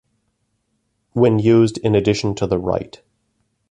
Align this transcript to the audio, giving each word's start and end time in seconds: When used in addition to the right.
When 1.11 1.37
used 1.37 1.77
in 1.77 1.93
addition 1.93 2.33
to 2.33 2.47
the 2.47 2.57
right. 2.57 2.99